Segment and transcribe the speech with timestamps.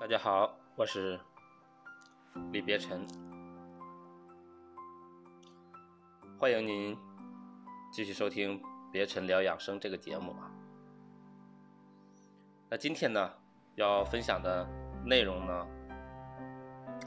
[0.00, 1.18] 大家好，我是
[2.52, 3.04] 李别尘，
[6.38, 6.96] 欢迎您
[7.90, 8.60] 继续收听
[8.92, 10.48] 《别尘聊养生》这个节目啊。
[12.70, 13.28] 那今天呢，
[13.74, 14.64] 要分享的
[15.04, 15.66] 内容呢，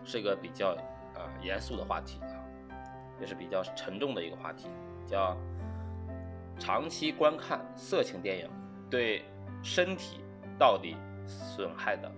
[0.03, 0.75] 是一个比较
[1.15, 2.43] 啊严肃的话题啊，
[3.21, 4.67] 也是比较沉重的一个话题，
[5.07, 5.37] 叫
[6.59, 8.49] 长期观看色情电影
[8.89, 9.23] 对
[9.63, 10.19] 身体
[10.59, 12.11] 到底损害的。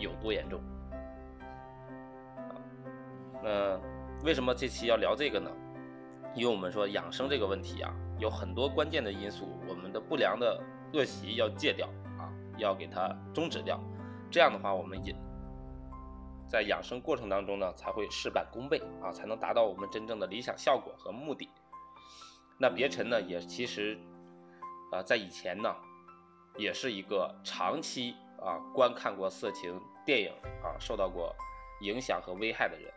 [0.00, 0.60] 有多严重？
[2.38, 2.56] 啊，
[3.42, 3.80] 那
[4.24, 5.50] 为什么这期要聊这个呢？
[6.34, 13.80] 因为我们说养生这个问题啊，有很多关键的因素，我们的不良的恶习要戒掉啊，要给它终止掉。
[14.30, 15.14] 这样的话，我们也
[16.48, 21.48] 在养生过程当中呢，才会事半功倍啊，才能达到我们真正的理想效果和目的。
[22.58, 23.98] 那别尘呢，也其实
[24.92, 25.74] 啊，在以前呢，
[26.56, 28.14] 也是一个长期。
[28.40, 31.34] 啊，观看过色情电影啊，受到过
[31.82, 32.92] 影响和危害的人，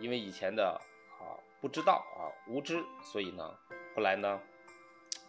[0.00, 0.80] 因为以前的
[1.18, 3.54] 啊不知道啊无知，所以呢，
[3.94, 4.40] 后来呢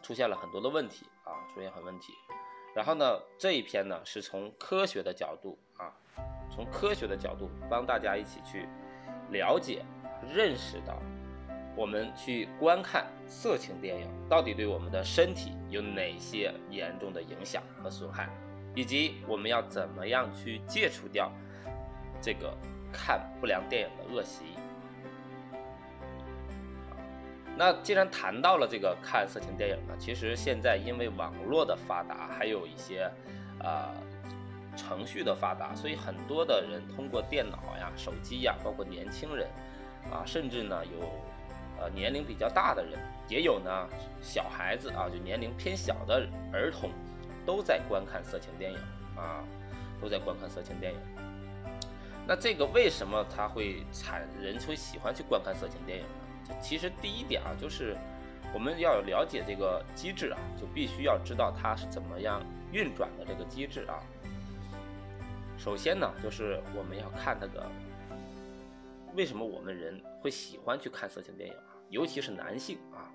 [0.01, 2.13] 出现了很多的问题啊，出现很问题。
[2.75, 5.93] 然后呢，这一篇呢是从科学的角度啊，
[6.49, 8.67] 从科学的角度帮大家一起去
[9.29, 9.85] 了解、
[10.33, 10.99] 认识到，
[11.75, 18.29] 我们去观看色情电影到底对我们的身体有哪些严重的影响和损害。
[18.75, 21.31] 以及我们要怎么样去戒除掉
[22.21, 22.55] 这个
[22.91, 24.43] 看不良电影的恶习？
[27.57, 33.09] 那既然谈到了这个看色情电影呢，其实现在因为网络的发达，还有一些
[33.63, 33.93] 啊
[34.75, 39.47] 程序的发达，所以很多的人通过电脑呀、手机呀，包括年轻人
[40.11, 41.07] 啊，甚至呢有
[41.79, 43.87] 呃年龄比较大的人，也有呢
[44.21, 46.89] 小孩子啊，就年龄偏小的儿童。
[47.45, 48.77] 都在观看色情电影
[49.15, 49.43] 啊，
[50.01, 50.99] 都在观看色情电影。
[52.27, 56.55] 那这个为什么他会产人会喜欢去观看色情电影呢？
[56.59, 57.95] 其实第一点啊，就是
[58.51, 64.01] 我们要了解这个机制啊，就必须要知道它是怎么样运转的这个机制啊。
[65.55, 67.63] 首先呢，就是我们要看那个
[69.13, 73.05] 为什么我们人会喜欢去看色情电影啊，尤其是男性啊，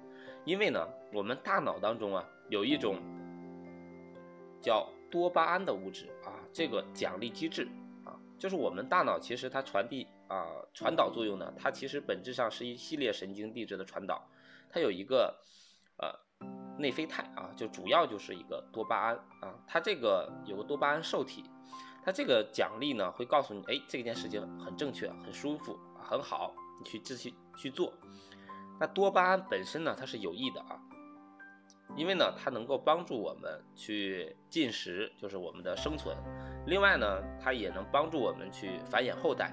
[0.44, 2.96] 因为呢，我们大脑当中啊有一种。
[4.60, 7.68] 叫多巴胺的物质啊，这个奖励机制
[8.04, 14.28] 啊，就是我们大脑其实它传递啊传导作用呢，它其实本质上是一系列神经递质的传导，
[14.68, 15.36] 它有一个
[15.98, 16.14] 呃
[16.78, 21.44] 内啡肽啊，就主要就是一个多巴胺啊，它这个有个多巴胺受体，
[22.04, 27.92] 它这个奖励呢会告诉你，哎，这件事情很正确，很舒服，很好，你去继续去做。
[28.78, 30.80] 那多巴胺本身呢，它是有益的啊。
[31.96, 36.16] 因为呢，它能够帮助我们去进食，就是我们的生存。
[36.66, 39.52] 另外呢，它也能帮助我们去繁衍后代，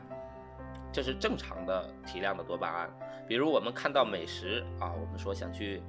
[0.92, 2.90] 这是正常的体量的多巴胺。
[3.28, 5.82] 比如我们看到美食啊，我们说想去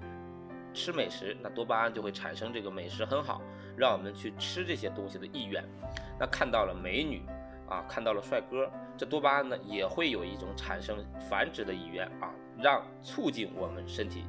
[0.73, 3.41] 吃美食，那多巴胺就会产生这个美食很好，
[3.77, 5.63] 让我们去吃这些东西的意愿。
[6.19, 7.23] 那看到了美女
[7.69, 14.25] 啊，看到了帅哥，这多巴胺呢也会有一种产生繁殖的意愿啊，让促进我们身体。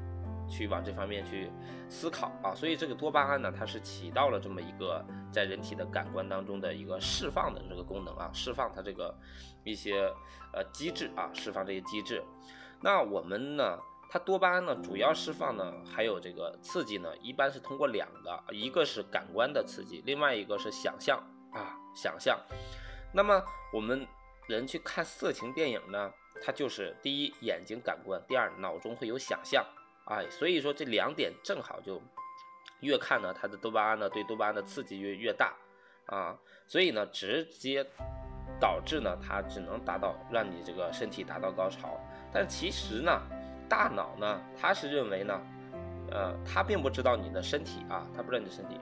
[0.49, 1.49] 去往这方面去
[1.87, 9.15] 思考啊，所以这个多巴胺呢，它是起到了这么一个在人体的感官当中的一个释放的这个功能啊，释放它这个
[9.63, 10.11] 一些
[10.53, 12.23] 呃机制啊，释放这些机制。
[12.81, 13.77] 那我们呢，
[14.09, 21.21] 它多巴胺呢主要释放呢，还有这个刺激呢，一般是通过两个，一个是感官的刺激，另外一个是想象
[21.51, 22.39] 啊，想象。
[23.13, 23.41] 那么
[23.73, 24.07] 我们
[24.47, 26.11] 人去看色情电影呢，
[26.43, 29.65] 它就是第一眼睛感官，第二脑中会有想象。
[30.09, 32.01] 哎，所以说这两点正好就
[32.81, 35.53] 越看呢，它的多巴胺呢对多巴胺的刺激越越大
[36.07, 36.35] 啊，
[36.67, 37.85] 所以呢直接
[38.59, 41.99] 导致呢它只能达到让你这个身体达到高潮，
[42.33, 43.21] 但其实呢
[43.69, 45.39] 大脑呢它是认为呢，
[46.11, 48.79] 呃它并不知道你的身体啊，它不知道你的身体，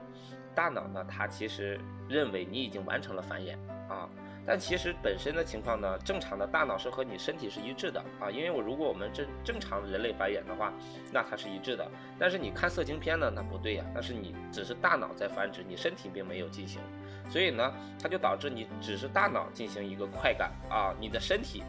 [0.54, 1.78] 大脑呢它其实
[2.08, 4.08] 认为你已经完成了繁衍啊。
[4.50, 10.72] 但其实本身的情况呢，正常的大脑是和你身体是一致的啊，因为我如果我们正正常人类繁衍的话，
[11.12, 11.86] 那它是一致的。
[12.18, 16.80] 但是你看色情片呢，那不对呀，那是你只是大脑在繁殖，你身体并没有进行，
[17.28, 21.62] 所以呢，它就导致你只是大脑进行一个快感啊，你的身体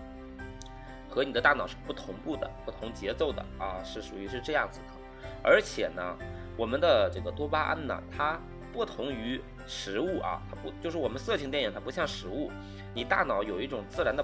[1.09, 5.29] 和你的大脑是不同步的、不同节奏的啊，是属于是这样子的。
[5.43, 6.17] 而且呢，
[6.55, 8.39] 我们的这个多巴胺呢，它。
[8.71, 12.51] 不同于食物啊，它不就是我们色情电影，它不像食物，
[12.94, 14.24] 你大脑有一种自然的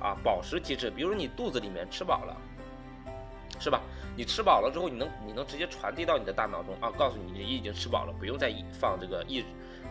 [0.00, 2.36] 啊饱食机制，比如你肚子里面吃饱了，
[3.58, 3.80] 是吧？
[4.16, 9.44] 你吃饱了之后，你能你能直接传递到你的大脑中啊，告诉你你已经吃饱了，不用再放这个抑，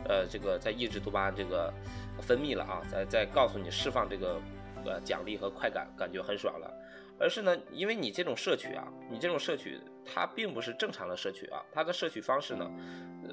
[0.08, 1.74] 呃，这个在抑制多巴胺这个
[2.22, 4.40] 分泌了啊，再再告诉你释放这个
[4.86, 6.74] 呃奖励和快感，感觉很爽了。
[7.20, 12.70] 而是呢，因为你这种摄取啊，你这种摄取它并不是正常的摄取啊，它的摄取方式呢，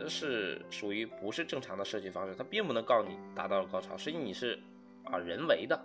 [0.08, 4.62] 是属于不是正常的摄取方式，它并不能告你达到了高潮，实际你是
[5.04, 5.76] 啊人为的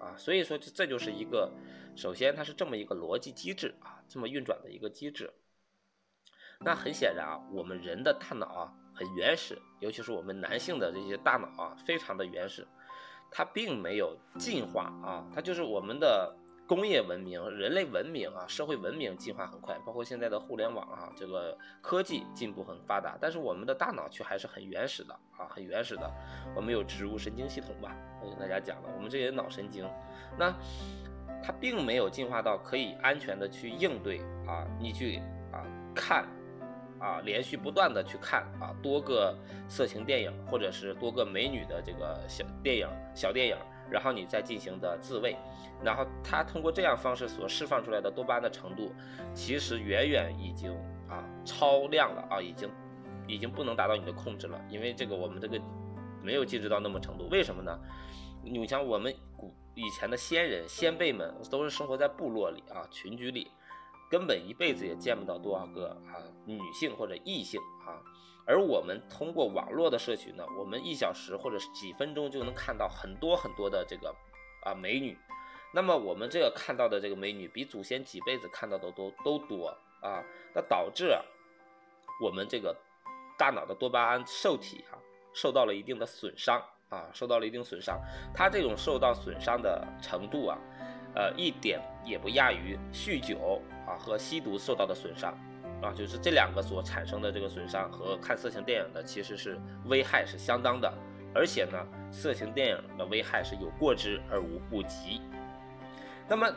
[0.00, 1.52] 啊，所以说这就是一个，
[1.94, 5.32] 首先它是这么一个逻辑机制啊，这么运转的一个机制。
[6.58, 12.66] 那很显然啊，我们人的大脑啊很原始，尤其是我们男性的这些大脑啊非常的原始，
[13.30, 16.36] 它并没有进化啊，它就是我们的。
[16.74, 26.10] 工业文明、人类文明啊，社会文明进化很快，包括现在的互联网啊，这个科技进步很发达，但是我们的大脑却还是很原始的啊，很原始的。
[26.56, 27.94] 我们有植物神经系统吧？
[28.22, 29.86] 我跟大家讲了，我们这些脑神经，
[30.38, 30.50] 那
[31.44, 35.18] 它并没有进化到可以安全的去应对啊，你去
[35.52, 35.60] 啊
[35.94, 36.26] 看
[36.98, 39.36] 啊，连续不断的去看啊多个
[39.68, 43.58] 色情电影或者是多个美女的这个小电影、小电影。
[43.90, 45.36] 然后你再进行的自慰，
[45.82, 48.92] 然后它通过这样方式所释放出来的多巴胺的程度，
[49.34, 50.72] 其实远远已经
[51.08, 52.70] 啊超量了啊，已经
[53.26, 55.60] 已经不能达到你的控制了，因为这个我们这个
[56.22, 57.28] 没有机制到那么程度。
[57.28, 57.78] 为什么呢？
[58.44, 63.50] 你像我们古以前的先人先辈们都是生活在部落里啊群居里，
[64.10, 68.02] 根本一辈子也见不到多少个啊女性或者异性啊。
[68.46, 74.14] 而我们通过网络的摄取呢，我们一小时或者是几分钟就能看到很多很多的这个
[74.64, 75.16] 啊美女，
[75.72, 79.68] 那么我们这个看到的这个美女比祖先几辈子看到的都都多
[80.00, 80.24] 啊，
[80.54, 81.16] 那导致
[82.20, 82.76] 我们这个
[83.38, 84.98] 大脑的多巴胺受体啊
[85.32, 88.00] 受到了一定的损伤啊，受到了一定损伤，
[88.34, 90.58] 它这种受到损伤的程度啊，
[91.14, 95.32] 呃一点也不亚于酗酒啊和吸毒受到的损伤。
[95.82, 100.92] 啊，就是这两个所产生的这个损伤和看色情电影的其实是危害是相当的，
[101.34, 101.78] 而且呢，
[102.10, 105.20] 色情电影的危害是有过之而无不及。
[106.28, 106.48] 那么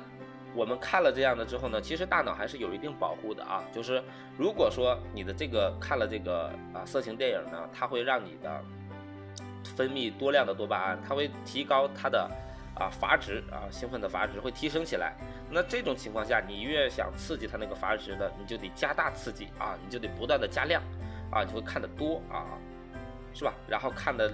[0.54, 4.02] 我们看了这样的之后呢，其实大脑还是有一定保护的啊，就是
[4.38, 8.64] 如果说你的这个看了这个啊色情电影呢，它会让你的
[9.76, 12.30] 分泌多量的多巴胺，它会提高它的。
[12.76, 15.14] 啊，阀值啊，兴奋的阀值会提升起来。
[15.50, 20.82] 那这种情况下，你越想刺激它那个阀值的，你就得加大刺激啊，你就得不断的加量
[21.32, 22.46] 啊，你会看得多啊，
[23.34, 23.54] 是吧？
[23.68, 24.30] 然后看的，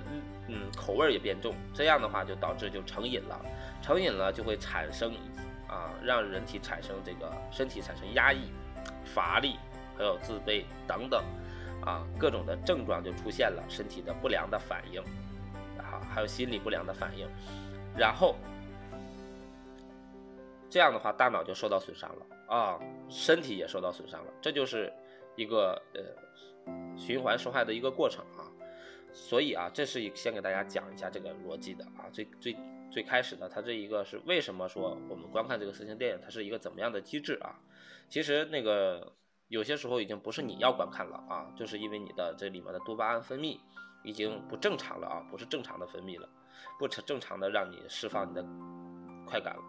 [0.48, 3.40] 嗯，口味也变重，这样的话就导致就成瘾了，
[3.82, 5.14] 成瘾了就会产生
[5.68, 8.52] 啊，让人体产生这个身体产生压抑、
[9.06, 9.58] 乏力，
[9.96, 11.24] 还有自卑等等
[11.86, 15.00] 啊，各种的症状就出现了，身体的不良的反应，
[15.78, 17.28] 啊，还有心理不良的反应。
[17.98, 18.36] 然后，
[20.70, 22.80] 这样的话，大脑就受到损伤了啊，
[23.10, 24.92] 身体也受到损伤了，这就是
[25.36, 26.02] 一个呃
[26.98, 28.48] 循环受害的一个过程啊。
[29.14, 32.08] 所以啊，这是先给大家讲一下这个逻辑的啊。
[32.14, 32.56] 最最
[32.90, 37.60] 最开始的，它这一个是为什么说我们观看这个色情电影，它是一个怎么样的机制啊？
[38.08, 39.12] 其实那个
[39.50, 43.60] 有些时候已经不是你要观看了啊，就是因为你的这里面的多巴胺分泌
[44.04, 46.30] 已经不正常了啊，不是正常的分泌了。
[46.80, 48.46] 不正正常的让你释放你的
[49.26, 49.62] 快感了。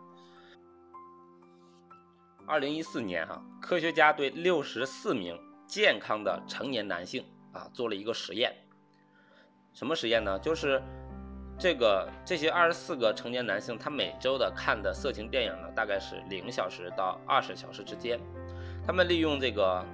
[2.46, 8.52] 二零一四年哈，科学家对六十四名健康的成年男性啊做了一个实验。
[9.72, 10.38] 什么实验呢？
[10.40, 10.82] 就是
[11.58, 18.20] 这个这些二十四个成年男性，他每周的看的色情电影呢，大概是零小时到二十小时之间。
[18.84, 19.84] 他们利用这个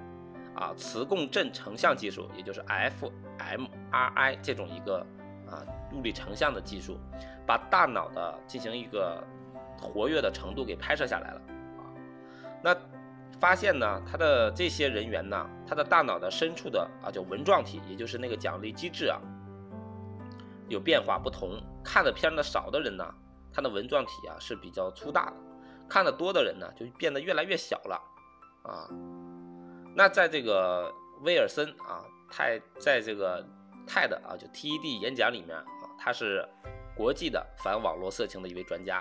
[0.56, 5.06] 啊磁共振成像技术，也就是 fMRI 这种一个
[5.50, 5.64] 啊。
[5.92, 6.98] 物理成像的技术，
[7.46, 9.24] 把大脑的进行一个
[9.80, 11.40] 活跃的程度给拍摄下来了
[11.78, 11.82] 啊。
[12.62, 12.76] 那
[13.40, 19.18] 发现呢，他的这些人员呢，他的大脑的深处的啊叫纹状体，也就是那个奖励机制啊，
[20.68, 21.58] 有变化不同。
[21.82, 23.14] 看的片的少的人呢，
[23.50, 25.36] 他的纹状体啊是比较粗大的；
[25.88, 27.98] 看的多的人呢，就变得越来越小了
[28.62, 28.86] 啊。
[29.96, 33.42] 那在这个威尔森啊，太在这个
[33.88, 35.64] 泰的啊，就 TED 演讲里面啊。
[35.98, 36.48] 他是
[36.94, 38.98] 国际的反网络色情的一位专家，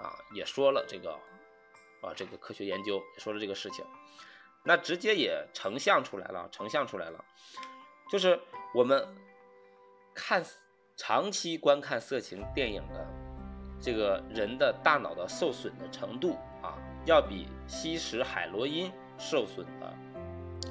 [0.00, 1.12] 啊，也说了这个，
[2.02, 3.84] 啊，这个科学研究也说了这个事情，
[4.64, 7.24] 那直接也成像出来了，成像出来了，
[8.10, 8.40] 就是
[8.74, 9.06] 我们
[10.14, 10.44] 看
[10.96, 13.06] 长期观看色情电影的
[13.80, 19.94] 这个人的大脑的受损的程度啊，要比吸食海洛因受损的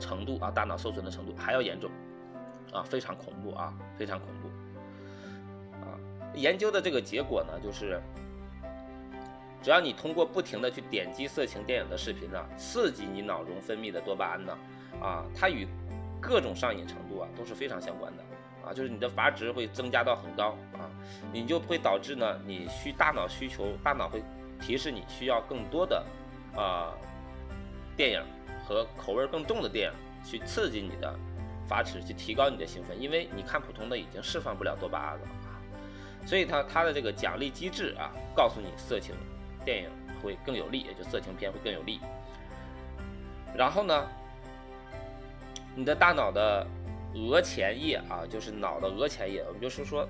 [0.01, 1.89] 程度啊，大脑受损的程度还要严重，
[2.75, 4.47] 啊，非常恐怖啊，非常恐怖。
[5.81, 5.97] 啊
[6.33, 8.01] 研究的这个结果呢，就是
[9.61, 14.57] 只要你通过不停的去点击色情电影的视频呢，刺激你脑中分泌的多巴胺呢，
[15.01, 15.65] 啊，它与
[16.21, 18.23] 各种上瘾程度啊都是非常相关的
[18.67, 20.91] 啊，就是你的阀值会增加到很高啊，
[21.31, 24.21] 你就会导致呢，你需大脑需求，大脑会
[24.59, 26.05] 提示你需要更多的
[26.55, 26.93] 啊
[27.95, 28.21] 电影
[28.65, 31.17] 和口味更重的电影去刺激你的
[31.67, 35.59] 阀值，去提高你的兴奋，因为你看普通的已经释放不了多巴胺了啊，
[36.25, 39.15] 所以它它的这个奖励机制啊，告诉你色情。
[39.65, 39.89] 电影
[40.21, 41.99] 会更有利，也就色情片会更有利。
[43.57, 44.07] 然后呢，
[45.75, 46.63] 你的大脑的
[47.15, 50.07] 额前叶啊，就是脑的额前叶，我们就是说，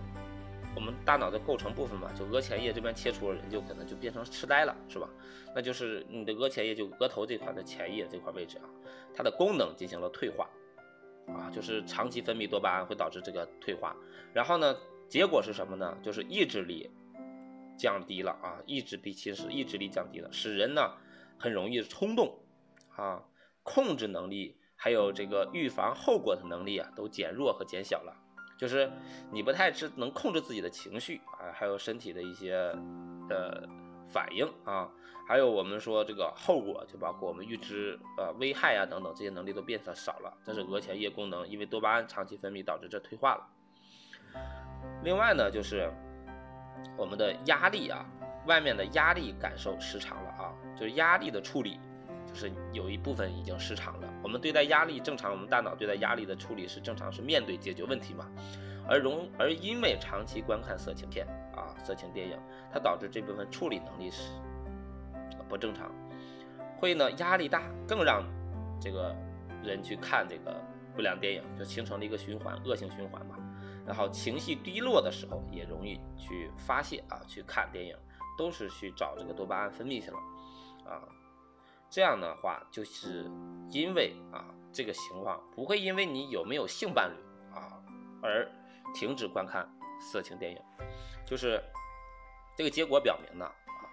[0.75, 5.07] 我们大脑的构成部分嘛，就额前叶这边切除了，人就可能就变成痴呆了，是吧？
[5.55, 8.67] 那就是你的额前叶，就额头这块的前叶这块位置啊，
[9.15, 10.49] 它的功能进行了退化，
[11.27, 13.95] 啊，就是长期分泌多巴胺会导致这个退化。
[14.33, 14.75] 然后呢，
[15.09, 15.97] 结果是什么呢？
[16.01, 16.89] 就是意志力。
[17.77, 20.93] 降低了啊，意志力其实意志力降低了，使人呢
[21.37, 22.39] 很容易冲动
[22.95, 23.21] 啊，
[23.63, 28.15] 控制能力还有这个预防后果的能力啊都减弱和减小了，
[28.57, 28.89] 就是
[29.29, 32.55] 你不太知能控制自己的情绪啊，还有身体的一些
[33.29, 33.67] 呃
[34.07, 34.89] 反应啊，
[35.27, 43.47] 还有我们说这个后果就包括我们预知呃危害啊等等这些能力都变得少了，这是额前叶功能因为多巴胺长期分泌导致这退化了。
[45.03, 45.91] 另外呢就是。
[46.97, 48.05] 我们的压力啊，
[48.45, 51.79] 外面的压力感受失常了啊，就是压力的处理，
[52.35, 54.07] 是有一部分已经失常了。
[54.21, 58.29] 我们对待压力正常，我们大脑对待压力的处理是正常，是面对解决问题嘛。
[58.87, 61.25] 而容而因为长期观看色情片
[61.55, 62.37] 啊，色情电影，
[62.71, 64.33] 它导致这部分处理能力是
[65.49, 65.91] 不正常，
[66.77, 68.23] 会呢压力大，更让
[68.79, 69.15] 这个
[69.63, 70.61] 人去看这个
[70.95, 73.37] 不良电影，就形成了一个循环，恶性循环嘛。
[73.87, 77.95] 然后情绪低落的时候也容易去发泄啊，去看电影，
[78.37, 80.17] 都是去找这个多巴胺分泌去了，
[80.85, 81.01] 啊，
[81.95, 83.23] 这样的话就是
[83.71, 87.81] 因为啊这个情况不会因为你有没有性伴侣啊
[88.21, 88.51] 而
[88.93, 89.65] 停止观看
[90.01, 90.61] 色情电影，
[91.25, 91.63] 就是
[92.57, 93.87] 这个结果表明呢啊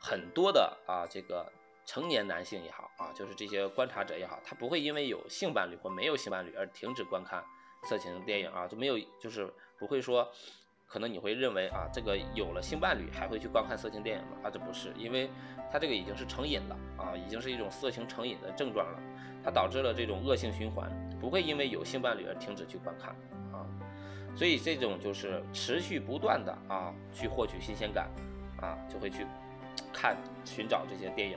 [0.00, 1.46] 很多的啊这个
[1.86, 7.44] 成年男性也好啊，就是这些观察者也好，他不会因为有性伴侣或没有性伴侣而停止观看。
[7.84, 10.28] 色情电影啊，就没有，就是不会说，
[10.88, 14.38] 可能你会认为啊，这个有了性伴侣还会去观看色情电影吗？
[14.44, 15.28] 啊，这不是，因为
[15.70, 18.98] 它这个已经是成瘾了啊，已经是一种色情成瘾的症状了，
[19.44, 20.90] 它导致了这种恶性循环，
[21.20, 23.10] 不会因为有性伴侣而停止去观看
[23.52, 23.68] 啊，
[24.34, 28.08] 所以这种就是持续不断的啊去获取新鲜感
[28.58, 29.26] 啊，就会去
[29.92, 30.16] 看
[30.46, 31.36] 寻找这些电影，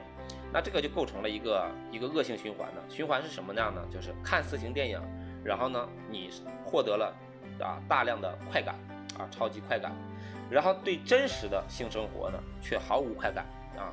[0.54, 2.82] 那这个就构成了一个一个恶性循环呢。
[2.88, 3.86] 循环是什么样呢？
[3.92, 5.02] 就是看色情电影。
[5.44, 6.30] 然后呢，你
[6.64, 7.14] 获得了
[7.60, 8.76] 啊大量的快感
[9.18, 9.92] 啊，超级快感，
[10.50, 13.46] 然后对真实的性生活呢却毫无快感
[13.78, 13.92] 啊，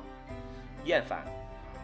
[0.85, 1.19] 厌烦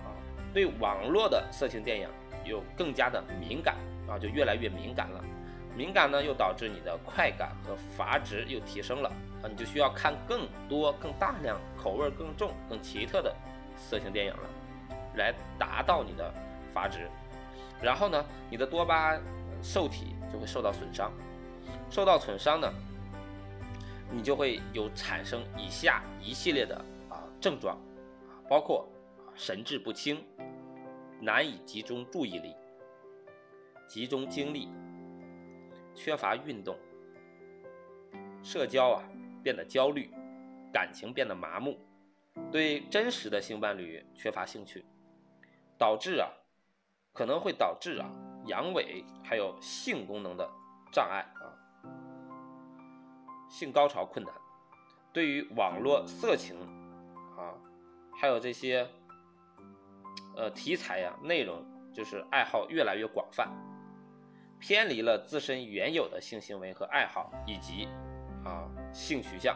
[0.03, 0.07] 啊，
[0.53, 2.09] 对网络的色情电影
[2.43, 3.75] 又更加的敏感
[4.07, 5.23] 啊，就越来越敏感了。
[5.75, 9.09] 敏感呢又导致你的快感和阀值又提升了
[9.41, 13.35] 啊，你就需要看更多、更大量、口味更重、更奇特的
[13.75, 14.49] 色情电影了，
[15.15, 16.33] 来达到你的
[16.73, 17.09] 阀值。
[17.81, 19.21] 然后呢，你的多巴胺。
[19.61, 21.11] 受体就会受到损伤，
[21.89, 22.71] 受到损伤呢，
[24.11, 26.75] 你就会有产生以下一系列的
[27.09, 27.77] 啊症状，
[28.49, 28.87] 包括
[29.33, 30.23] 神志不清、
[31.19, 32.55] 难以集中注意力、
[33.87, 34.69] 集中精力、
[35.93, 36.77] 缺乏运动、
[38.41, 39.03] 社交啊
[39.43, 40.09] 变得焦虑、
[40.71, 41.79] 感情变得麻木、
[42.51, 44.85] 对真实的性伴侣缺乏兴趣，
[45.77, 46.29] 导致啊
[47.13, 48.09] 可能会导致啊。
[48.47, 50.47] 阳痿，还有性功能的
[50.91, 51.25] 障碍，
[53.49, 54.33] 性高潮困难，
[55.13, 56.55] 对于网络色情
[57.37, 57.53] 啊，
[58.19, 58.87] 还有这些
[60.35, 63.49] 呃题材呀内容，就是爱好越来越广泛，
[64.59, 67.87] 偏离了自身原有的性行为和爱好以及
[68.43, 69.55] 啊性取向，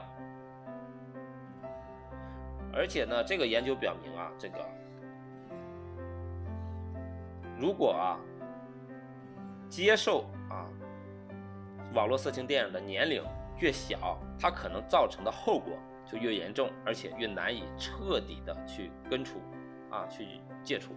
[2.74, 4.66] 而且呢，这个研究表明啊，这个
[7.60, 8.20] 如果啊。
[9.70, 10.66] 接受啊，
[11.94, 13.24] 网络色情电影的年龄
[13.60, 19.40] 越小，它可能造成的后果就越严重，而且越难以彻底的去根除，
[19.90, 20.96] 啊，去戒除。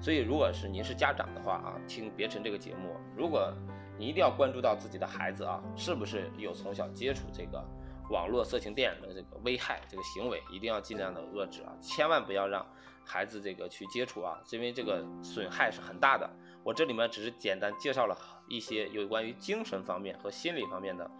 [0.00, 3.52] 所以，如果是您是家长的话啊，听别晨这个节目，如果
[3.96, 7.64] 你一定要关注到自己的孩子啊，是不是有从小接触这个
[8.10, 12.66] 网络色情电影的这个危害，这个行为，一定要尽量的遏制啊，千万不要让
[13.04, 16.28] 孩子这个去接触啊，因为这个损害是很大的。
[16.62, 21.10] 我这里面只是简单介绍了一些有关于精神方面和心理方面的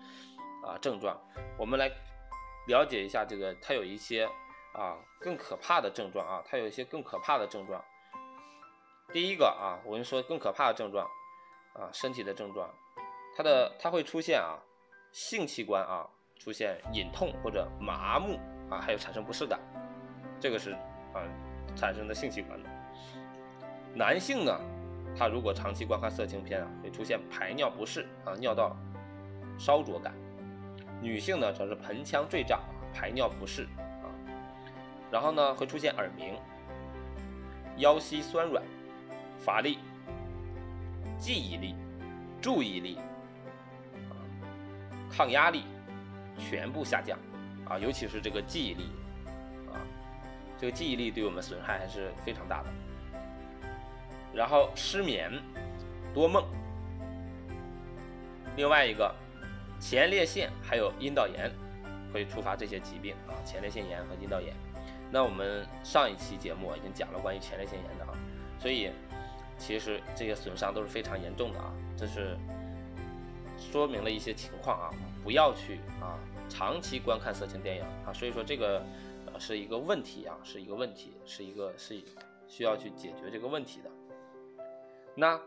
[0.65, 1.19] 啊症状，
[1.59, 1.91] 我们来
[2.69, 4.29] 了解一下这个它有一些
[4.73, 7.83] 啊更可怕的症状啊，它有一些更可怕的症状。
[9.13, 11.07] 第一个啊，我跟你说更可怕的症状
[11.75, 12.69] 啊，身体的症状，
[13.37, 14.59] 它的它会出现啊，
[15.13, 18.39] 性器官啊出现隐痛或者麻木
[18.71, 19.61] 啊，还有产生不适感，
[20.41, 20.73] 这个是
[21.13, 21.23] 啊
[21.77, 22.69] 产生的性器官的。
[23.95, 24.59] 男性呢，
[25.17, 28.75] 他如果长期观看色情片啊，会出现排尿不适啊，尿道
[29.57, 30.13] 烧灼感；
[31.05, 32.61] 女性呢，则是盆腔坠胀，
[32.93, 33.69] 排尿不适
[34.03, 34.09] 啊，
[35.13, 36.35] 然后呢会出现耳鸣、
[37.77, 38.63] 腰膝酸软。
[39.41, 39.79] 乏力、
[41.19, 41.75] 记忆力、
[42.41, 42.97] 注意力、
[44.09, 44.17] 啊，
[45.11, 45.65] 抗压力
[46.39, 47.19] 全部下降，
[47.69, 48.85] 啊，尤其是这个记忆力，
[49.71, 49.77] 啊，
[50.59, 52.71] 这个记忆力对我们损害还是非常大的。
[54.33, 55.31] 然后失眠、
[56.15, 56.43] 多梦，
[58.57, 59.15] 另外一个
[59.85, 61.53] 前列腺还有阴道炎
[62.11, 64.55] 会触发这些疾病啊，前列腺炎和阴道炎。
[65.11, 68.17] 那我们上一期节目已经讲了关于前列腺炎的啊，
[68.59, 68.91] 所以。
[69.57, 72.37] 其实这些损伤都是非常严重的啊，这是
[73.57, 74.91] 说明了一些情况啊，
[75.23, 78.85] 不要去啊长期观看色情电影啊，所以说这个
[79.27, 82.03] 呃是一个问题啊，是一个问题，是一个是
[82.49, 83.89] 需要去解决这个问题的。
[85.15, 85.41] 那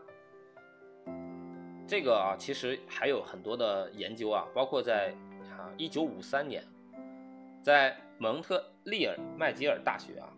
[1.88, 5.14] 这个啊，其实还有很多的研究啊，包括在
[5.50, 6.62] 啊一九五三年，
[7.62, 10.28] 在蒙特利尔麦吉尔大学啊，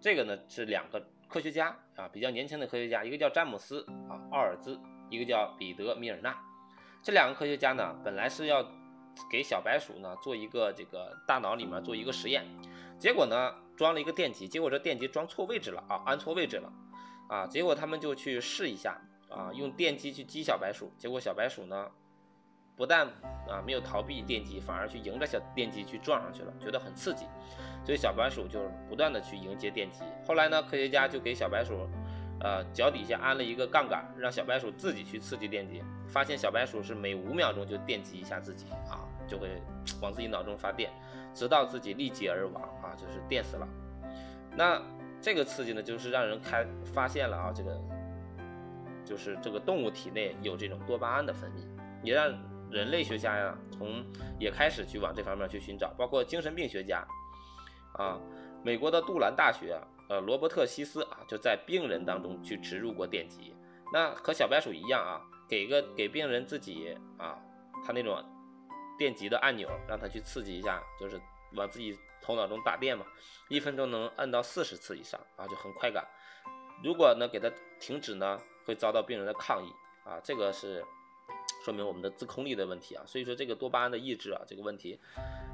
[0.00, 1.02] 这个呢是两个。
[1.28, 6.34] 科学家啊，比较年轻的科学家，一个叫詹姆斯啊奥尔兹，一个叫彼得米尔纳。
[7.02, 8.66] 这两个科学家呢，本来是要
[9.30, 12.46] 给小白鼠呢做一个这个大脑里面做一个实验，
[12.98, 16.72] 结果呢装了一个电极，结果这电极装错位置了啊，安错位置了
[17.28, 18.98] 啊，结果他们就去试一下
[19.28, 21.90] 啊，用电击去击小白鼠，结果小白鼠呢。
[22.76, 23.08] 不但
[23.48, 27.26] 啊没有逃避电击，反而去迎着小电击去撞上去了，觉得很刺激，
[27.84, 30.04] 所以小白鼠就是不断的去迎接电击。
[30.24, 31.88] 后来呢，科学家就给小白鼠，
[32.38, 39.60] 呃脚底下安了一个杠杆，让小白鼠自己去刺激电击，发现小白鼠是每五秒钟就电击一下自己啊，就会
[40.00, 40.88] 往自己脑中发电，
[41.34, 43.66] 直到自己力竭而亡啊，就是电死了。
[44.54, 44.80] 那
[45.20, 47.76] 这个刺激呢，就是让人开发现了啊，这个
[49.08, 51.64] 就是这个动物体内有这种多巴胺的分泌，
[52.04, 52.36] 也让。
[52.70, 54.04] 人类学家呀，从
[54.38, 57.02] 也开始去往这方面去寻找，包括精神病学家，
[57.94, 58.20] 啊，
[58.62, 63.56] 美国的杜兰大学，呃，罗伯特西斯啊，就在病人当中去植入过电极，
[63.90, 65.18] 那和小白鼠一样啊，
[65.48, 67.38] 给个给病人自己啊，
[67.86, 68.22] 他那种
[68.98, 71.18] 电极的按钮，让他去刺激一下，就是
[71.54, 73.06] 往自己头脑中打电嘛，
[73.48, 76.06] 一分钟能按到四十次以上啊，就很快感。
[76.82, 79.72] 如果呢给它停止呢，会遭到病人的抗议
[80.04, 80.84] 啊，这个是。
[81.64, 84.98] 说明我们的自控力的问题啊，所以说这个多巴胺的抑制啊，这个问题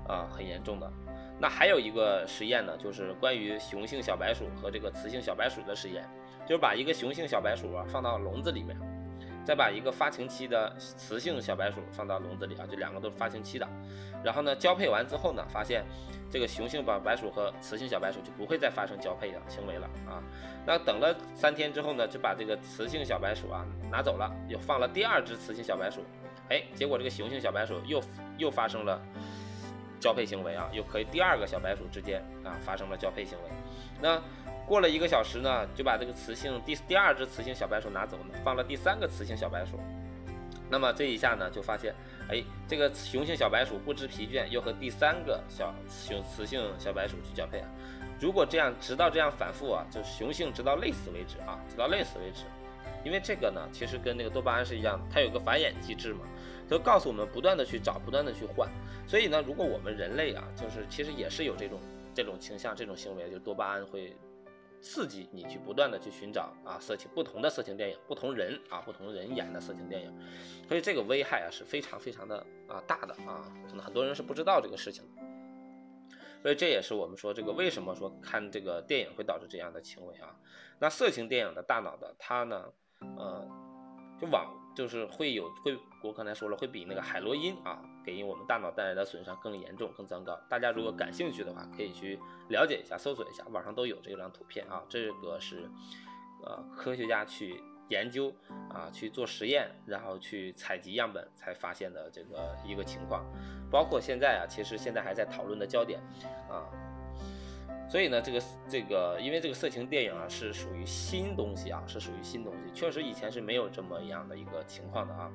[0.07, 0.93] 啊很严重的。
[1.41, 6.09] 那还有一个实验呢，就是关于雄性小白鼠和这个雌性小白鼠的实验，
[6.47, 8.79] 就是把一个雄性小白鼠啊放到笼子里面，
[9.45, 13.69] 再把一个发情期的雌性小白鼠放到笼子里啊，这两个都是发情期的，
[14.25, 15.85] 然后呢交配完之后呢，发现
[16.31, 20.23] 这个雄性小白鼠和雌性小白鼠就不会再发生交配的行为了啊。
[20.67, 26.01] 那等了三天之后呢，就把这个雌性小白鼠啊拿走了，又放了第二只雌性小白鼠，
[26.49, 28.01] 哎，结果这个雄性小白鼠又
[28.39, 29.01] 又发生了
[30.01, 33.51] 交配行为啊，又可以第二个小白鼠之间啊发生了交配行为。
[34.01, 34.21] 那
[34.67, 39.79] 过了一个小时呢，就把这个雌性第第二只雌性小白鼠拿走了，放了第三个雌性小白鼠。
[40.71, 41.95] 那么这一下呢，就发现，
[42.29, 47.69] 哎，这个雄性小白鼠不知疲倦，又和第三个小雄雌性小白鼠去交配啊。
[48.19, 52.45] 如果这样，直到这样反复啊，就雄性直到累死为止啊，直到累死为止。
[53.05, 56.21] 因为这个呢，其实跟那个多巴胺是一样的，它有个繁衍机制嘛，
[56.71, 58.67] 它告诉我们不断的去找，不断的去换。
[59.07, 61.79] 所以呢，如果我们人类啊，就是其实也是有这种
[62.15, 64.17] 这种倾向，这种行为，就多巴胺会
[64.85, 70.13] 刺激你去不断的去寻找啊色情不同的色情电影，不同人啊不同人演的色情电影。
[70.69, 72.37] 所以这个危害啊是非常非常的
[72.69, 75.23] 啊大的啊，可能很多人是不知道这个事情的。
[76.43, 80.37] 所以这也是我们说这个为什么说看这个电影会导致这样的行为啊？
[80.79, 82.71] 那色情电影的大脑的它呢，
[83.17, 83.49] 呃，
[84.21, 90.39] 就往就是会有会，我刚才说了会比那个海洛因啊，给我们大脑带来的损伤更严重、更糟糕。
[90.49, 94.83] 大家如果感兴趣的话，可以去了解一下、搜索一下，网上都有这张图片啊。
[94.89, 95.71] 这个是
[96.45, 97.63] 呃科学家去。
[97.91, 98.35] 研究
[98.71, 103.23] 啊，去做实验，然后去采集样本，才发现的这个一个情况，
[103.71, 106.01] 包括现在啊，其实现在还在讨论的焦点
[106.49, 106.65] 啊，
[107.89, 115.31] 所以呢，这个这个，因为这个色情电影啊是属于新东西啊，是属于新东西，确实以前是没有这么样的一个情况的啊。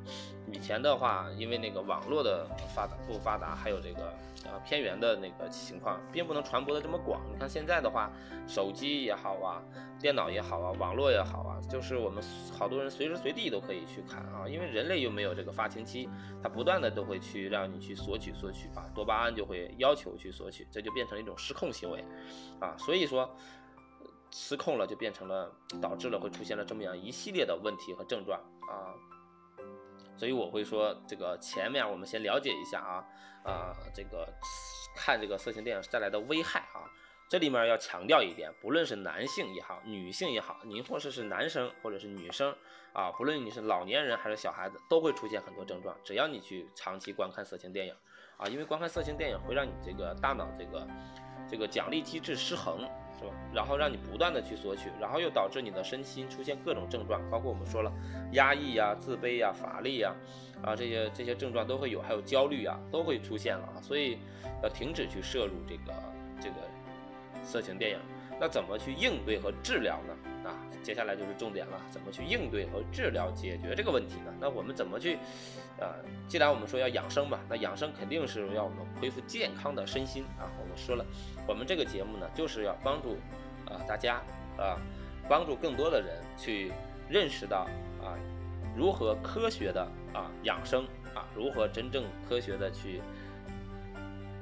[0.52, 4.14] 以前的话，因为那个网络的发达不发达，还有这个
[4.46, 7.22] 呃偏远的那个情况，并不能传播的这么广。
[7.32, 8.12] 你看现在的话，
[8.48, 9.62] 手机也好啊，
[10.02, 12.22] 电脑也好啊，网络也好啊，就是我们
[12.58, 14.50] 好多人随时随地都可以去看啊。
[14.50, 16.10] 因为人类又没有这个发情期，
[16.42, 22.04] 它不断的都会去让你去索取索取啊，多巴胺就会要求去索取，这就变成了一种失控行为。
[22.60, 23.36] 啊，所以说
[24.32, 28.94] 失控了，就变成了导致了会出现了这么样一系列的问题和症状啊。
[30.18, 33.06] 所以我会说，这个前面我们先了解一下啊
[33.44, 34.28] 啊，这个
[34.96, 36.84] 看这个色情电影带来的危害啊。
[37.30, 42.54] 这里面要强调一点，不论是男性也好，女性也好，您或者是男生或者是女生
[42.92, 45.96] 啊，不论你是老年人还是小孩子，都会出现很多症状。
[46.04, 47.96] 只要你去长期观看色情电影
[48.38, 50.86] 啊，因为观看色情电影会让你这个大脑这个。
[51.50, 52.80] 这个奖励机制失衡
[53.18, 53.32] 是吧？
[53.54, 57.92] 然后让你不断的去索取，然后又导致你的身心出现各种症状，包括我们说了
[58.34, 60.14] 压抑呀、自卑呀、乏力呀，
[60.64, 64.20] 啊这些这些症状都会有，还有焦虑啊都会出现了啊，所以
[64.64, 65.94] 要停止去摄入这个
[66.40, 66.56] 这个
[67.44, 68.00] 色情电影。
[68.40, 70.50] 那怎么去应对和治疗呢？
[70.50, 74.34] 啊，接下来就是重点了，怎么去应对和治疗解决这个问题呢？
[74.40, 75.20] 那我们怎么去？
[75.78, 75.96] 呃，
[76.28, 80.48] 既然我们说要养生嘛，那养生肯定是要我们恢复健康的身心啊。
[80.58, 81.06] 我们说了，
[81.46, 83.18] 我们这个节目呢，就是要帮助
[83.66, 84.22] 啊大家
[84.58, 84.80] 啊，
[85.28, 86.72] 帮助更多的人去
[87.10, 87.68] 认识到
[88.02, 88.16] 啊，
[88.76, 89.82] 如何科学的
[90.14, 93.02] 啊养生啊，如何真正科学的去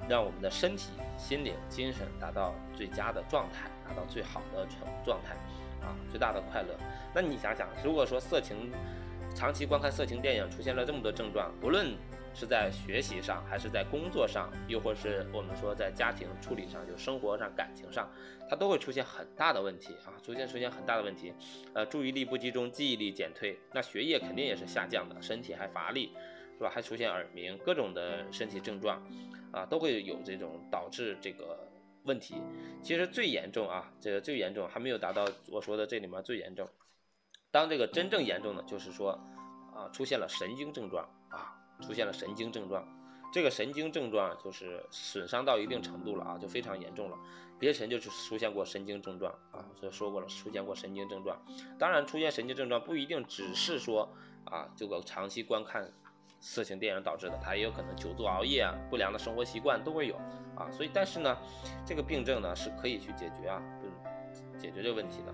[0.07, 0.91] 让我们的身体。
[1.17, 5.33] 心灵、精神达到最佳的状态，达到最好的状状态，
[5.85, 6.75] 啊，最大的快乐。
[7.13, 8.71] 那你想想，如果说色情，
[9.35, 11.95] 长期观看色情电影出现了这么多症状，不论
[12.33, 18.09] 是在学习上，还是在工作上，又或是我们说在家庭处理上，就生活上、感情上，
[18.49, 21.33] 它都会出现很大的问题啊，出现出现很大的问题。
[21.73, 26.11] 呃，注意力不集中，记忆力减退，那学业肯定也是下降的，身体还乏力，
[26.57, 26.71] 是吧？
[26.73, 29.01] 还出现耳鸣，各种的身体症状。
[29.49, 31.66] 啊，都会有这种导致这个
[32.07, 32.41] 问题。
[32.81, 36.67] 其实最严重啊，这个最严重还没有达到我说的这里面最严重。
[37.51, 39.11] 当这个真正严重的，就是说
[39.75, 42.87] 啊，出现了神经症状啊，出现了神经症状。
[43.33, 47.17] 这个神经症状就是损伤到一定程度了啊，就非常严重了。
[47.59, 51.37] 别尘就是出现过神经症状啊，所以说过了，出现过神经症状。
[51.77, 54.09] 当然，出现神经症状不一定只是说
[54.45, 55.91] 啊，这个长期观看。
[56.39, 60.15] 色情电影导致的，它也有可能久坐熬夜啊，不良的生活习惯都会有
[60.57, 61.37] 啊，所以但是呢，
[61.85, 63.61] 这个病症呢是可以去解决啊，
[64.57, 65.33] 解决这个问题的。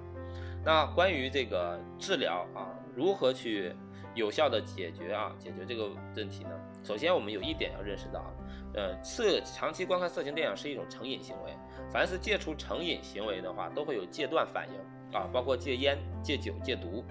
[0.63, 3.73] 那关于这个治疗啊，如何去
[4.15, 6.51] 有效的解决啊，解决这个问题呢？
[6.83, 8.31] 首先我们有一点要认识到啊，
[8.75, 11.53] 呃，色长期观看色情电影是一种成瘾行为，
[11.91, 17.03] 凡是戒除成瘾行为的话，都会有戒断反应啊，包括戒烟、戒酒、戒毒。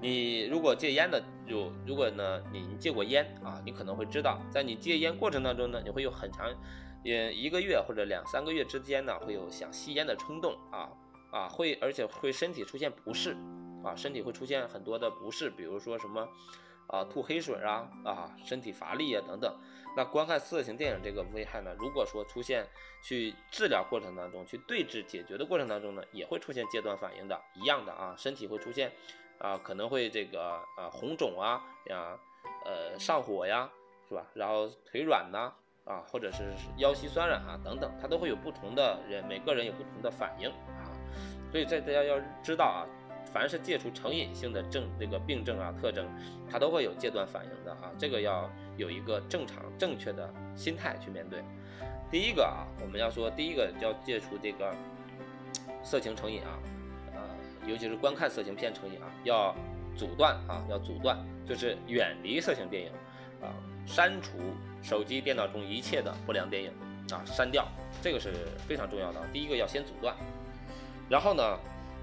[0.00, 6.46] 你如果戒烟的，就如果呢，你戒过烟啊，你可能会知道，在你戒烟过程当中呢，你会有很长，
[7.02, 10.90] 也一个月或者两三个月之间呢，会有想吸烟的冲动啊
[11.32, 13.36] 啊，会而且会身体出现不适
[13.84, 16.28] 啊，身体会出现很多的不适，比如说什么
[16.88, 19.54] 啊吐黑水啊啊，身体乏力啊等等。
[19.96, 22.66] 那观看色情电影这个危害呢，如果说出现
[23.02, 28.92] 去治疗过程当中，去对治解决的过程当中呢，也会出现戒断反应的，一样的啊，身体会出现。
[29.38, 32.18] 啊，可能会这个啊红肿啊呀，
[32.64, 33.70] 呃上火呀，
[34.08, 34.26] 是吧？
[34.34, 35.54] 然后腿软呐，啊，
[35.88, 40.92] 啊或者是腰膝酸软啊等等，它都会有不同的人，每个人有不同的反应啊。
[41.50, 42.84] 所以在大家要知道啊，
[43.32, 46.06] 凡是戒除成瘾性的症这个病症啊特征，
[46.50, 47.90] 它都会有戒断反应的啊。
[47.98, 51.42] 这个要有一个正常正确的心态去面对。
[52.10, 54.74] 第一个啊，我们要说第一个要戒除这个
[55.82, 56.58] 色情成瘾啊。
[57.14, 57.20] 呃
[57.66, 59.54] 尤其是观看色情片成瘾啊，要
[59.94, 62.90] 阻断啊，要阻断，就是远离色情电影
[63.42, 63.52] 啊，
[63.88, 64.38] 删除
[64.82, 66.70] 手机、电脑中一切的不良电影
[67.10, 67.66] 啊，删掉，
[68.02, 68.32] 这个是
[68.68, 69.20] 非常重要的。
[69.32, 70.14] 第一个要先阻断，
[71.08, 71.58] 然后呢，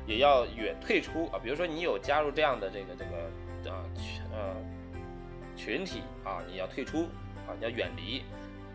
[0.08, 4.56] 也要远退出啊，比如说你有加入这样的这个这个啊群呃
[5.56, 7.04] 群体啊，你要退出
[7.48, 8.24] 啊，你要远离，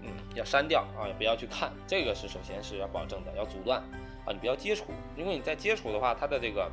[0.02, 3.82] 嗯，要删掉啊，也不要去看，这个是首先是要保证的，要阻断。
[4.24, 4.84] 啊，你不要接触，
[5.16, 6.70] 因为你在接触的话，它的这个，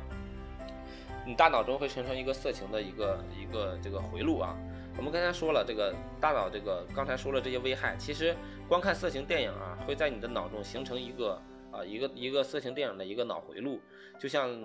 [1.26, 4.54] 你大脑中会形成一个色情的一个一个这个回路啊。
[4.98, 8.34] 我们刚才说了，这个大脑这个刚才说了这些危害，其实
[8.68, 13.80] 观看色情电影啊，会在你的脑中形成一个啊一个一个色情电影的一个脑回路，
[14.18, 14.60] 就像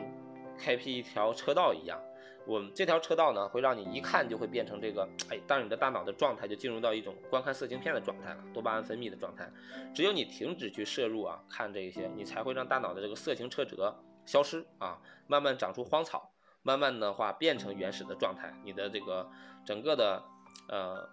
[0.57, 2.01] 开辟一条车道一样。
[2.47, 9.47] 我们这条车道呢，会让你一看就会变成这个，哎，当你的大脑的状态就进入到一种观看色情片的状态了，多巴胺分泌的状态。
[9.93, 19.29] 只有你停止去摄入啊，看这些，你才会让大脑的这个色情车辙消失啊，慢慢长出荒草，慢慢的话变成原始的状态，你的这个
[19.65, 20.23] 整个的
[20.69, 21.09] 呃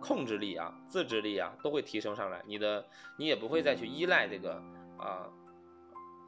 [0.00, 2.84] 控制力啊、自制力啊都会提升上来，你的
[3.18, 4.62] 你也不会再去依赖这个
[4.98, 5.28] 啊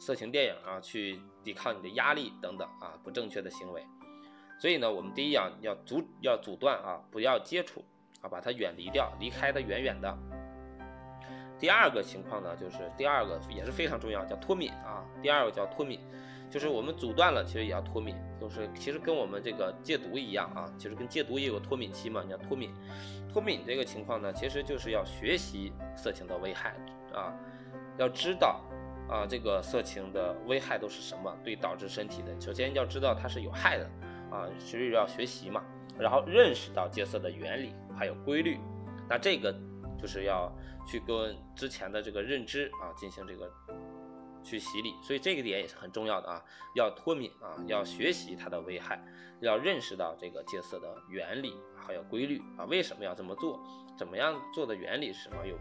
[0.01, 3.85] 色情电影啊去抵抗你的压力等等啊不正确的行为。
[4.61, 7.85] 所以呢，我们第一要要阻要阻断啊，不要接触
[8.23, 10.19] 啊，把它远离掉，离开它远远的。
[11.61, 15.05] 第二个情况呢，就是第二个也是非常重要，叫脱敏啊。
[15.23, 16.01] 第二个叫脱敏，
[16.51, 22.73] 就是我们阻断了，其实也要脱敏，就是其实跟我们这个戒毒一样啊，其实跟戒毒也有脱敏期嘛，你要脱敏。
[23.33, 26.75] 脱敏这个情况呢，其实就是要学习色情的危害
[27.13, 27.35] 啊，
[27.99, 28.61] 要知道
[29.09, 33.91] 啊这个色情的危害都是什么，对导致身体的，首先要知道它是有害的。
[34.31, 35.65] 啊，其实要学习嘛，
[35.99, 38.59] 然后认识到戒色的原理还有规律，
[39.09, 39.51] 那这个
[39.99, 40.53] 就是要
[40.87, 43.51] 去跟之前的这个认知啊进行这个
[44.49, 46.43] 去洗礼，所以这个点也是很重要的啊，
[46.75, 49.01] 要脱敏啊，要学习它的危害，
[49.41, 53.61] 要认识到这个戒色的原理还有规律啊，为什么要这么做，
[53.99, 55.55] 怎么样做的原理是什么，有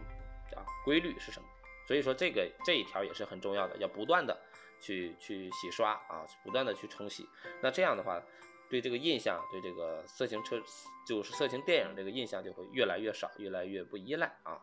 [0.56, 1.46] 啊规律是什么，
[1.86, 4.36] 所以说这个这一条也是很重要的，要不断的
[4.80, 7.28] 去去洗刷啊，不断的去冲洗，
[7.62, 8.22] 那这样的话。
[8.70, 10.60] 对这个印象，对这个色情车，
[11.06, 14.60] 就是色情电影这个印象就会越来越少，越来越不依赖啊。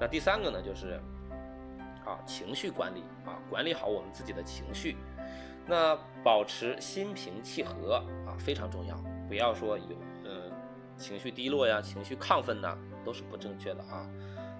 [0.00, 1.00] 那第三个呢，就是
[2.04, 4.96] 啊情绪管理啊，管理好我们自己的情绪。
[5.66, 7.94] 那保持心平气和
[8.26, 8.96] 啊非常重要，
[9.28, 10.52] 不要说有嗯
[10.96, 14.06] 情绪低落呀、情绪亢奋呐，都是不正确的啊，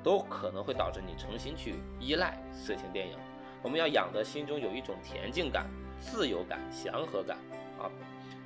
[0.03, 3.19] 都可能会导致你重新去依赖色情电影。
[3.63, 5.67] 我们要养得心中有一种恬静感、
[6.01, 7.37] 自由感、祥和感
[7.79, 7.91] 啊。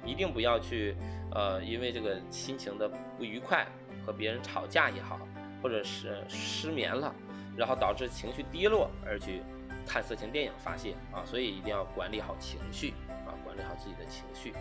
[0.04, 0.96] 一定不要去，
[1.32, 3.66] 呃，因为这个心情的不愉快
[4.06, 5.18] 和别人吵架也好，
[5.60, 7.12] 或者是失眠了，
[7.58, 9.42] 然后导致情绪低落而去
[9.84, 12.94] 看色情电影发泄啊，所以一定要管理好情绪
[13.26, 14.54] 啊，管理好自己的情绪。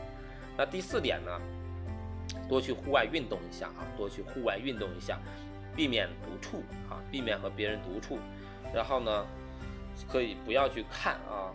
[0.58, 1.40] 那第四点呢，
[2.50, 5.20] 多去户外运动一下啊，多去户外运动一下，
[5.76, 8.18] 避免独处啊，避免和别人独处，
[8.74, 9.26] 然后呢，
[10.10, 11.54] 可以不要去看啊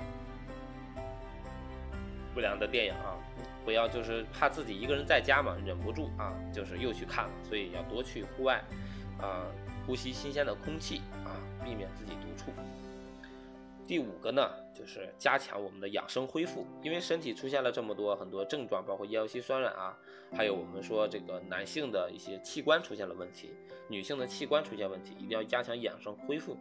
[2.32, 3.18] 不良的电影啊。
[3.64, 8.60] 不要就是怕自己一个人在家嘛，忍不住啊，就是又去看了，所以要多去户外，
[9.20, 9.46] 啊，
[9.86, 12.52] 呼吸新鲜的空气啊，避免自己独处。
[13.86, 19.98] 第五个呢，就是加强我们的养生恢复，因为身体出现了这么多很多症状，包括腰膝酸软啊，
[20.32, 23.50] 还有我们说这个男性的一些器官出现了问题，
[23.88, 26.56] 女性的器官出现问题，一定要加强养生恢复，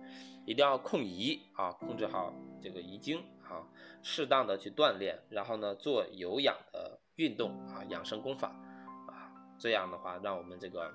[0.45, 3.21] 一定要控仪啊，控制好这个遗精。
[3.51, 3.67] 啊，
[4.01, 8.47] 适当的去锻炼，然后呢，做有氧的运动啊，养生功法
[9.09, 9.27] 啊，
[9.59, 10.89] 这样的话，让我们这个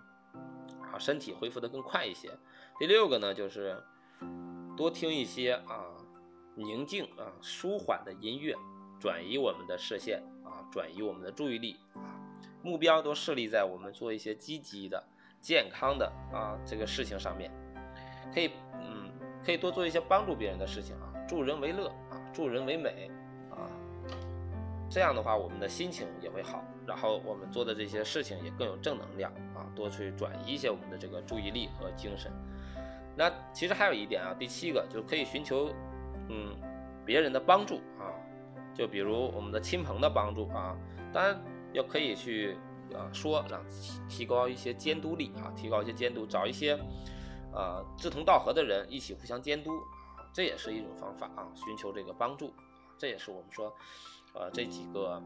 [0.92, 2.30] 啊身体恢复的更快一些。
[2.78, 3.82] 第六个呢，就是
[4.76, 5.86] 多听一些啊
[6.54, 8.54] 宁静啊舒缓的音乐，
[9.00, 12.20] 转移我们的视线啊，转移我们的注意力啊，
[12.62, 15.02] 目标都设立在我们做一些积极的、
[15.40, 17.50] 健康的啊这个事情上面，
[18.32, 19.10] 可以嗯，
[19.44, 22.22] 可以多做一些帮助别人的事情啊，助人为乐啊。
[22.34, 23.10] 助人为美，
[24.88, 32.30] 这样的话，我们的心情也会好，然后我们做的这些事情也更有正能量啊，多去转移一些我们的这个注意力和精神。
[33.16, 35.70] 那其实还有一点啊，第七个就是可以寻求
[36.28, 36.54] 嗯
[37.04, 38.14] 别人的帮助啊，
[38.74, 40.76] 就比如我们的亲朋的帮助啊，
[41.12, 41.40] 当然
[41.72, 42.56] 要可以去
[42.94, 43.64] 啊说让
[44.08, 46.78] 提高一些监督力啊，提高一些监督，找一些
[47.52, 49.70] 呃志同道合的人一起互相监督。
[50.32, 52.52] 这也是一种方法啊，寻求这个帮助，
[52.98, 53.74] 这也是我们说，
[54.38, 55.22] 呃，这几个，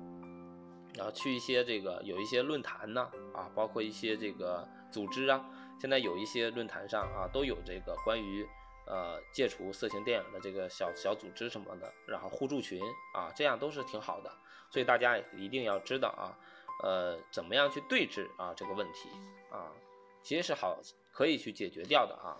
[0.94, 5.44] 然后去一些这个有一些论坛呢，啊，包括一些这个组织啊，
[5.80, 8.46] 现在有一些论坛上啊，都有这个关于
[8.86, 12.80] 呃戒除色情电影的这个小小组织什么的，然后互助群
[13.14, 14.30] 啊，这样都是挺好的，
[14.70, 16.36] 所以大家一定要知道啊，
[16.82, 19.08] 呃，怎么样去对峙啊这个问题
[19.50, 19.72] 啊，
[20.22, 20.78] 其实是好
[21.12, 22.36] 可以去解决掉的啊。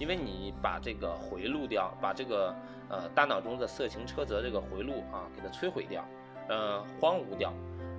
[0.00, 2.54] 因为你把这个回路掉，把这个
[2.88, 6.04] 呃大脑中的色情车辙这个回路啊给它摧毁掉，
[6.48, 7.52] 呃荒芜掉，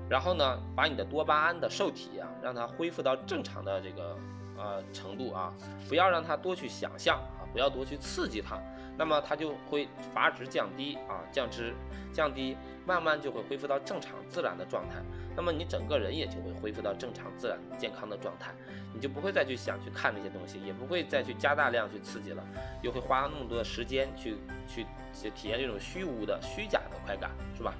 [0.09, 4.17] 然后呢把你的多巴胺的受体啊让它恢复到正常的这个
[4.57, 5.53] 呃程度啊，
[5.89, 7.19] 不要让它多去想象，
[7.51, 8.61] 不要多去刺激它，
[8.97, 11.73] 那么它就会阀值降低啊降脂
[12.13, 14.95] 降低，慢慢就会恢复到正常自然的状态。
[15.35, 18.51] 那么你整个人也就会恢复到正常、自然、健康的状态，
[18.93, 22.43] 你就不会再去想去看那些东西，也不会再去加大量去刺激了，
[22.81, 27.73] 又会花那么多的时间去去去体验这种虚无的、虚假的快感，是吧？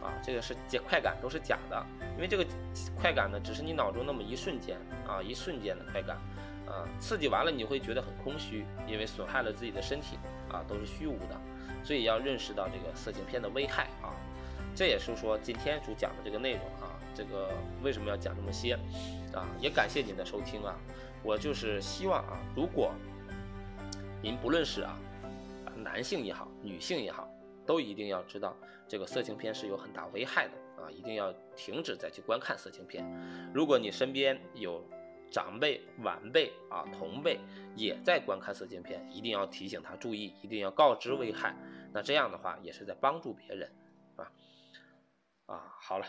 [0.00, 0.54] 啊，这个是
[0.88, 1.84] 快感，都是假的，
[2.16, 2.46] 因为这个
[2.98, 6.16] 快感呢，只是你脑中那么一瞬间啊，一瞬间的快感，
[6.70, 10.16] 啊，刺激完了你会觉得很空虚，因为损害了自己的身体
[10.48, 11.38] 啊，都是虚无的，
[11.82, 14.14] 所以要认识到这个色情片的危害啊，
[14.74, 17.50] 这也是说今天主讲的这个内容啊，这个
[17.82, 18.78] 为什么要讲这么些
[19.34, 19.48] 啊？
[19.60, 20.78] 也感谢您的收听啊，
[21.22, 22.92] 我就是希望啊，如果
[24.22, 24.96] 您不论是啊，
[25.76, 27.28] 男性也好，女性也好。
[27.66, 28.56] 都一定要知道，
[28.88, 30.90] 这个色情片是有很大危害的啊！
[30.90, 33.04] 一定要停止再去观看色情片。
[33.54, 34.84] 如果你身边有
[35.30, 37.38] 长辈、晚辈啊、同辈
[37.76, 41.54] 也在观看色情片，一定要提醒他注意，一定要告知危害。
[41.92, 43.70] 那这样的话也是在帮助别人，
[44.16, 44.32] 啊
[45.46, 46.06] 啊，好了，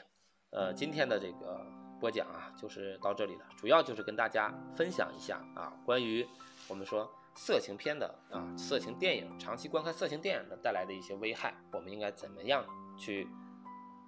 [0.49, 1.65] 呃，今天的这个
[1.99, 6.27] 播讲啊，就是到这里了，主要就是跟大家分享一下啊，关于
[6.67, 7.09] 我们说。
[7.33, 12.61] 色情片的啊，色情电影，长期观看色情电影的带来的一些危害，我们应该怎么样
[12.97, 13.25] 去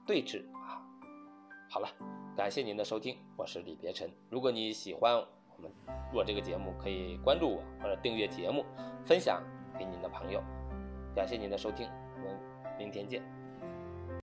[0.05, 0.83] 对峙啊？
[1.69, 1.87] 好了，
[2.35, 4.09] 感谢您的收听，我是李别臣。
[4.31, 5.71] 如果你喜欢我们
[6.11, 8.65] 做这个节目，可以关注我或者订阅节目，
[9.05, 9.43] 分享
[9.77, 10.41] 给您的朋友。
[11.15, 11.87] 感谢您的收听，
[12.23, 12.39] 我们
[12.79, 13.21] 明天见。